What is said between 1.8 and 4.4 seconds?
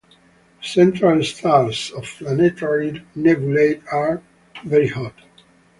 of planetary nebulae are